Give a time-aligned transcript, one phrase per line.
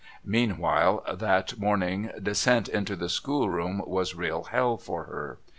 [0.25, 5.37] Meanwhile, that morning descent into the schoolroom was real hell for her.